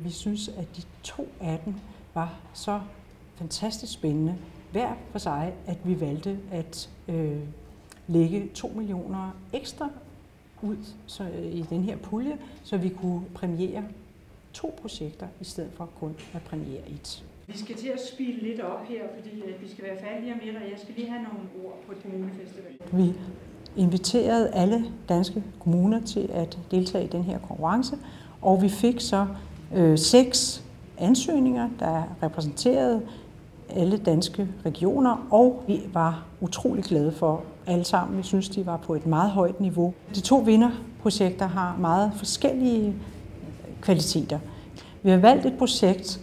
[0.00, 1.74] Vi synes, at de to af dem
[2.14, 2.80] var så
[3.36, 4.36] fantastisk spændende,
[4.72, 7.38] hver for sig, at vi valgte at øh,
[8.06, 9.88] lægge 2 millioner ekstra
[10.62, 10.76] ud
[11.06, 13.84] så, øh, i den her pulje, så vi kunne premiere
[14.52, 17.24] to projekter, i stedet for kun at premiere et.
[17.46, 20.62] Vi skal til at spille lidt op her, fordi vi skal være færdige med det,
[20.62, 22.72] og jeg skal lige have nogle ord på kommunefestival.
[22.92, 23.14] Vi
[23.76, 27.96] inviterede alle danske kommuner til at deltage i den her konkurrence,
[28.42, 29.26] og vi fik så
[29.74, 30.64] øh, seks
[30.98, 33.02] ansøgninger, der repræsenterede
[33.68, 38.18] alle danske regioner, og vi var utrolig glade for alle sammen.
[38.18, 39.94] Vi synes, de var på et meget højt niveau.
[40.14, 42.94] De to vinderprojekter har meget forskellige
[43.80, 44.38] kvaliteter.
[45.02, 46.20] Vi har valgt et projekt,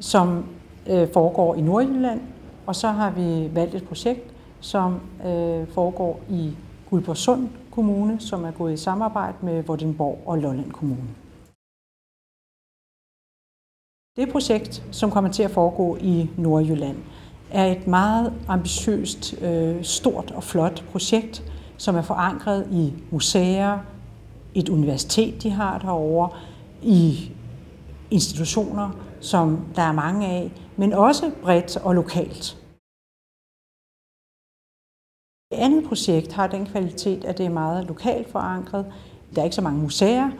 [0.00, 0.44] som
[0.86, 2.20] øh, foregår i Nordjylland,
[2.66, 6.50] og så har vi valgt et projekt, som øh, foregår i
[6.90, 11.23] Guldborgsund Kommune, som er gået i samarbejde med Vordingborg og Lolland Kommune.
[14.16, 16.96] Det projekt, som kommer til at foregå i Nordjylland,
[17.50, 23.78] er et meget ambitiøst, øh, stort og flot projekt, som er forankret i museer,
[24.54, 26.30] et universitet, de har derovre,
[26.82, 27.32] i
[28.10, 32.58] institutioner, som der er mange af, men også bredt og lokalt.
[35.50, 38.92] Det andet projekt har den kvalitet, at det er meget lokalt forankret.
[39.34, 40.30] Der er ikke så mange museer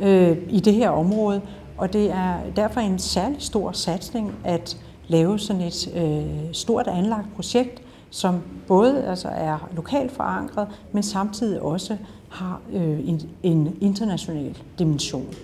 [0.00, 1.42] øh, i det her område,
[1.80, 4.76] og det er derfor en særlig stor satsning at
[5.08, 11.62] lave sådan et øh, stort anlagt projekt, som både altså er lokalt forankret, men samtidig
[11.62, 11.96] også
[12.28, 15.34] har øh, en, en international dimension.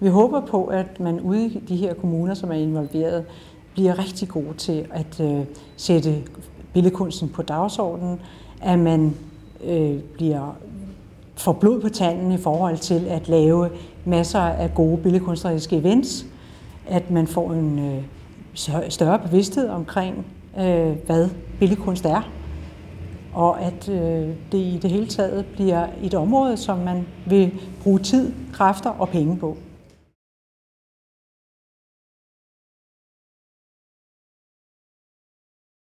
[0.00, 3.24] Vi håber på, at man ude i de her kommuner, som er involveret,
[3.72, 6.22] bliver rigtig gode til at øh, sætte
[6.72, 8.20] billedkunsten på dagsordenen,
[8.62, 9.16] at man
[9.64, 10.56] øh, bliver
[11.36, 13.70] får blod på tanden i forhold til at lave
[14.04, 16.26] masser af gode billedkunstneriske events,
[16.88, 18.02] at man får en øh,
[18.88, 20.26] større bevidsthed omkring,
[20.58, 22.30] øh, hvad billedkunst er,
[23.34, 27.52] og at øh, det i det hele taget bliver et område, som man vil
[27.82, 29.56] bruge tid, kræfter og penge på.